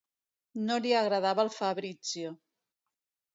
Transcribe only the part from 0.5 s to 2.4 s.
No li agradava el Fabrizio.